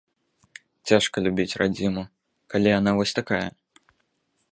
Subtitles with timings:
[0.91, 2.03] Цяжка любіць радзіму,
[2.55, 3.43] калі яна вось такая.